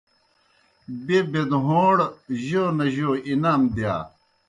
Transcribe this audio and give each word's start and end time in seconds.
بیْہ 1.05 1.19
بَیْدہوݩڑ 1.31 1.97
جوْ 2.45 2.63
نہ 2.77 2.85
جوْ 2.95 3.09
انعام 3.31 3.61
دِیا۔ 3.75 3.95